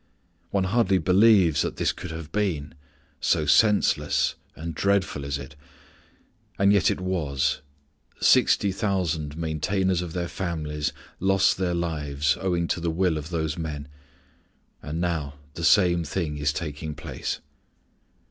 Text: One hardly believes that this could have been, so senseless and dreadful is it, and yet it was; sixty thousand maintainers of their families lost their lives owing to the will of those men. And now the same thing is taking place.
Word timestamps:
One 0.49 0.63
hardly 0.63 0.97
believes 0.97 1.61
that 1.61 1.75
this 1.77 1.91
could 1.91 2.09
have 2.09 2.31
been, 2.31 2.73
so 3.19 3.45
senseless 3.45 4.33
and 4.55 4.73
dreadful 4.73 5.23
is 5.23 5.37
it, 5.37 5.55
and 6.57 6.73
yet 6.73 6.89
it 6.89 6.99
was; 6.99 7.61
sixty 8.19 8.71
thousand 8.71 9.37
maintainers 9.37 10.01
of 10.01 10.13
their 10.13 10.27
families 10.27 10.91
lost 11.19 11.57
their 11.57 11.75
lives 11.75 12.35
owing 12.41 12.67
to 12.69 12.79
the 12.79 12.89
will 12.89 13.15
of 13.15 13.29
those 13.29 13.59
men. 13.59 13.87
And 14.81 14.99
now 14.99 15.35
the 15.53 15.63
same 15.63 16.03
thing 16.03 16.39
is 16.39 16.51
taking 16.51 16.95
place. 16.95 17.39